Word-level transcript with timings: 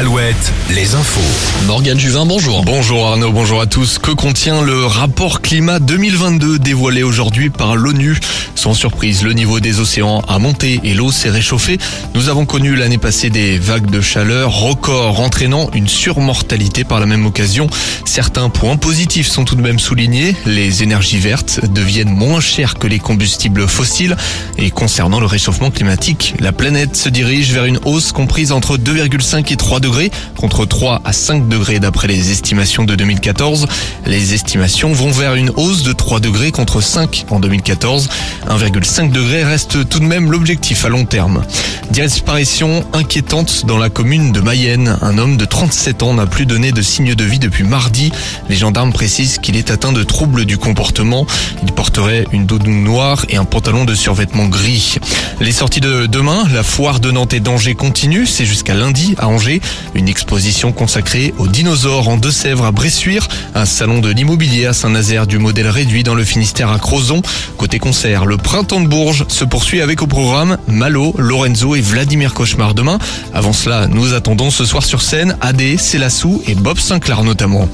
Alouette, 0.00 0.52
les 0.74 0.94
infos. 0.94 1.20
Morgane 1.66 2.00
Juvin, 2.00 2.24
bonjour. 2.24 2.64
Bonjour 2.64 3.06
Arnaud, 3.06 3.32
bonjour 3.32 3.60
à 3.60 3.66
tous. 3.66 3.98
Que 3.98 4.12
contient 4.12 4.62
le 4.62 4.86
rapport 4.86 5.42
climat 5.42 5.78
2022 5.78 6.58
dévoilé 6.58 7.02
aujourd'hui 7.02 7.50
par 7.50 7.76
l'ONU? 7.76 8.18
Sans 8.54 8.72
surprise, 8.72 9.22
le 9.22 9.34
niveau 9.34 9.60
des 9.60 9.78
océans 9.78 10.22
a 10.26 10.38
monté 10.38 10.80
et 10.84 10.94
l'eau 10.94 11.12
s'est 11.12 11.28
réchauffée. 11.28 11.76
Nous 12.14 12.30
avons 12.30 12.46
connu 12.46 12.76
l'année 12.76 12.96
passée 12.96 13.28
des 13.28 13.58
vagues 13.58 13.90
de 13.90 14.00
chaleur 14.00 14.50
records 14.52 15.20
entraînant 15.20 15.68
une 15.74 15.88
surmortalité 15.88 16.84
par 16.84 16.98
la 16.98 17.04
même 17.04 17.26
occasion. 17.26 17.68
Certains 18.06 18.48
points 18.48 18.76
positifs 18.78 19.28
sont 19.28 19.44
tout 19.44 19.54
de 19.54 19.62
même 19.62 19.78
soulignés. 19.78 20.34
Les 20.46 20.82
énergies 20.82 21.18
vertes 21.18 21.60
deviennent 21.74 22.08
moins 22.08 22.40
chères 22.40 22.76
que 22.76 22.86
les 22.86 23.00
combustibles 23.00 23.68
fossiles. 23.68 24.16
Et 24.56 24.70
concernant 24.70 25.20
le 25.20 25.26
réchauffement 25.26 25.70
climatique, 25.70 26.34
la 26.40 26.52
planète 26.52 26.96
se 26.96 27.10
dirige 27.10 27.52
vers 27.52 27.66
une 27.66 27.80
hausse 27.84 28.12
comprise 28.12 28.52
entre 28.52 28.78
2,5 28.78 29.52
et 29.52 29.56
3 29.56 29.80
degrés 29.80 29.89
contre 30.36 30.64
3 30.66 31.02
à 31.04 31.12
5 31.12 31.48
degrés 31.48 31.80
d'après 31.80 32.08
les 32.08 32.30
estimations 32.30 32.84
de 32.84 32.94
2014. 32.94 33.66
Les 34.06 34.34
estimations 34.34 34.92
vont 34.92 35.10
vers 35.10 35.34
une 35.34 35.50
hausse 35.50 35.82
de 35.82 35.92
3 35.92 36.20
degrés 36.20 36.52
contre 36.52 36.80
5 36.80 37.26
en 37.30 37.40
2014. 37.40 38.08
1,5 38.48 39.10
degré 39.10 39.44
reste 39.44 39.88
tout 39.88 39.98
de 39.98 40.04
même 40.04 40.30
l'objectif 40.30 40.84
à 40.84 40.88
long 40.88 41.04
terme. 41.04 41.42
Disparition 41.90 42.84
inquiétante 42.92 43.66
dans 43.66 43.76
la 43.76 43.90
commune 43.90 44.30
de 44.30 44.40
Mayenne. 44.40 44.96
Un 45.02 45.18
homme 45.18 45.36
de 45.36 45.44
37 45.44 46.04
ans 46.04 46.14
n'a 46.14 46.26
plus 46.26 46.46
donné 46.46 46.70
de 46.70 46.82
signe 46.82 47.16
de 47.16 47.24
vie 47.24 47.40
depuis 47.40 47.64
mardi. 47.64 48.12
Les 48.48 48.54
gendarmes 48.54 48.92
précisent 48.92 49.38
qu'il 49.38 49.56
est 49.56 49.72
atteint 49.72 49.90
de 49.90 50.04
troubles 50.04 50.44
du 50.44 50.56
comportement. 50.56 51.26
Il 51.64 51.72
porterait 51.72 52.26
une 52.32 52.46
doudoune 52.46 52.84
noire 52.84 53.26
et 53.28 53.36
un 53.36 53.44
pantalon 53.44 53.84
de 53.84 53.96
survêtement 53.96 54.46
gris. 54.46 54.98
Les 55.40 55.50
sorties 55.50 55.80
de 55.80 56.06
demain, 56.06 56.44
la 56.54 56.62
foire 56.62 57.00
de 57.00 57.10
Nantes 57.10 57.34
et 57.34 57.40
d'Angers 57.40 57.74
continue. 57.74 58.24
C'est 58.24 58.46
jusqu'à 58.46 58.74
lundi 58.74 59.16
à 59.18 59.26
Angers. 59.26 59.60
Une 59.94 60.08
exposition 60.08 60.70
consacrée 60.70 61.34
aux 61.38 61.48
dinosaures 61.48 62.08
en 62.08 62.18
Deux-Sèvres 62.18 62.66
à 62.66 62.70
Bressuire, 62.70 63.26
un 63.56 63.66
salon 63.66 63.98
de 63.98 64.10
l'immobilier 64.10 64.66
à 64.66 64.72
Saint-Nazaire 64.72 65.26
du 65.26 65.38
modèle 65.38 65.68
réduit 65.68 66.04
dans 66.04 66.14
le 66.14 66.24
Finistère 66.24 66.70
à 66.70 66.78
Crozon. 66.78 67.20
Côté 67.56 67.80
concert, 67.80 68.26
le 68.26 68.36
printemps 68.36 68.80
de 68.80 68.86
Bourges 68.86 69.24
se 69.26 69.44
poursuit 69.44 69.82
avec 69.82 70.02
au 70.02 70.06
programme 70.06 70.56
Malo, 70.68 71.14
Lorenzo 71.18 71.74
et 71.74 71.79
Vladimir 71.80 72.34
Cauchemar 72.34 72.74
demain. 72.74 72.98
Avant 73.34 73.52
cela, 73.52 73.86
nous 73.86 74.14
attendons 74.14 74.50
ce 74.50 74.64
soir 74.64 74.84
sur 74.84 75.02
scène 75.02 75.36
Adé, 75.40 75.76
Célassou 75.76 76.42
et 76.46 76.54
Bob 76.54 76.78
Sinclair 76.78 77.24
notamment. 77.24 77.68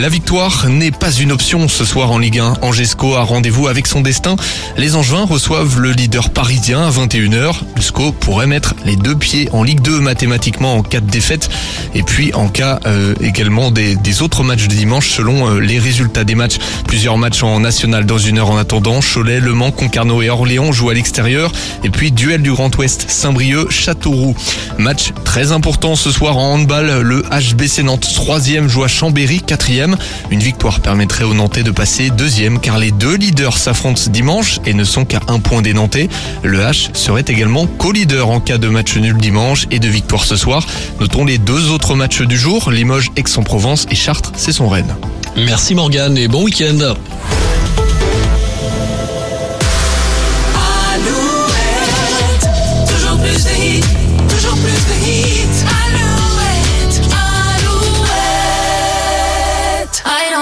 La 0.00 0.08
victoire 0.08 0.66
n'est 0.68 0.92
pas 0.92 1.12
une 1.12 1.30
option 1.30 1.68
ce 1.68 1.84
soir 1.84 2.10
en 2.10 2.16
Ligue 2.16 2.38
1. 2.38 2.54
Angesco 2.62 3.16
a 3.16 3.22
rendez-vous 3.22 3.68
avec 3.68 3.86
son 3.86 4.00
destin. 4.00 4.36
Les 4.78 4.96
Angevins 4.96 5.26
reçoivent 5.26 5.78
le 5.78 5.92
leader 5.92 6.30
parisien 6.30 6.82
à 6.82 6.90
21h. 6.90 7.52
Le 7.76 7.82
SCO 7.82 8.12
pourrait 8.12 8.46
mettre 8.46 8.74
les 8.86 8.96
deux 8.96 9.14
pieds 9.14 9.50
en 9.52 9.62
Ligue 9.62 9.82
2 9.82 10.00
mathématiquement 10.00 10.76
en 10.76 10.82
cas 10.82 11.00
de 11.00 11.10
défaite 11.10 11.50
et 11.94 12.02
puis 12.02 12.32
en 12.32 12.48
cas 12.48 12.80
euh, 12.86 13.14
également 13.20 13.70
des, 13.70 13.94
des, 13.96 14.22
autres 14.22 14.42
matchs 14.42 14.68
de 14.68 14.74
dimanche 14.74 15.10
selon 15.10 15.48
euh, 15.48 15.60
les 15.60 15.78
résultats 15.78 16.24
des 16.24 16.34
matchs. 16.34 16.56
Plusieurs 16.86 17.18
matchs 17.18 17.42
en 17.42 17.60
national 17.60 18.06
dans 18.06 18.18
une 18.18 18.38
heure 18.38 18.50
en 18.50 18.56
attendant. 18.56 19.00
Cholet, 19.00 19.40
Le 19.40 19.52
Mans, 19.52 19.70
Concarneau 19.70 20.22
et 20.22 20.30
Orléans 20.30 20.72
jouent 20.72 20.90
à 20.90 20.94
l'extérieur 20.94 21.52
et 21.84 21.90
puis 21.90 22.10
duel 22.10 22.40
du 22.40 22.52
Grand 22.52 22.74
Ouest 22.78 23.04
Saint-Brieuc, 23.08 23.39
Châteauroux. 23.70 24.36
Match 24.76 25.12
très 25.24 25.50
important 25.50 25.96
ce 25.96 26.10
soir 26.10 26.36
en 26.36 26.54
handball. 26.54 27.00
Le 27.00 27.22
HBC 27.22 27.82
Nantes 27.82 28.06
3e 28.06 28.68
joue 28.68 28.84
à 28.84 28.88
Chambéry 28.88 29.40
4e. 29.46 29.94
Une 30.30 30.40
victoire 30.40 30.80
permettrait 30.80 31.24
aux 31.24 31.32
Nantais 31.32 31.62
de 31.62 31.70
passer 31.70 32.10
deuxième 32.10 32.60
car 32.60 32.76
les 32.76 32.90
deux 32.90 33.16
leaders 33.16 33.56
s'affrontent 33.56 34.10
dimanche 34.10 34.60
et 34.66 34.74
ne 34.74 34.84
sont 34.84 35.06
qu'à 35.06 35.20
un 35.28 35.38
point 35.38 35.62
des 35.62 35.72
Nantais. 35.72 36.10
Le 36.42 36.60
H 36.60 36.90
serait 36.92 37.24
également 37.26 37.66
co-leader 37.66 38.28
en 38.28 38.40
cas 38.40 38.58
de 38.58 38.68
match 38.68 38.96
nul 38.96 39.16
dimanche 39.16 39.66
et 39.70 39.78
de 39.78 39.88
victoire 39.88 40.24
ce 40.24 40.36
soir. 40.36 40.66
Notons 41.00 41.24
les 41.24 41.38
deux 41.38 41.70
autres 41.70 41.94
matchs 41.94 42.20
du 42.20 42.36
jour, 42.36 42.70
Limoges, 42.70 43.10
Aix-en-Provence 43.16 43.86
et 43.90 43.94
Chartres, 43.94 44.32
c'est 44.36 44.52
son 44.52 44.68
Rennes. 44.68 44.94
Merci 45.36 45.74
Morgane 45.74 46.18
et 46.18 46.28
bon 46.28 46.44
week-end. 46.44 46.94